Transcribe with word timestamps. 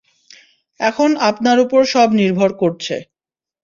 এখন 0.79 1.09
আপনার 1.29 1.57
ওপর 1.59 1.81
সব 1.93 2.07
নির্ভর 2.19 2.49
করছে। 2.53 2.95